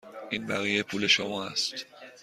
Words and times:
این 0.29 0.47
بقیه 0.47 0.83
پول 0.83 1.07
شما 1.07 1.45
است. 1.45 1.85